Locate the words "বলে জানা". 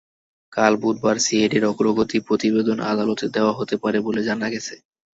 4.07-4.47